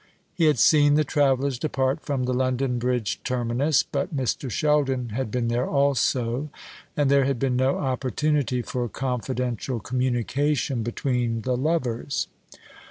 [0.33, 4.49] He had seen the travellers depart from the London Bridge terminus, but Mr.
[4.49, 6.49] Sheldon had been there also,
[6.97, 12.25] and there had been no opportunity for confidential communication between the lovers.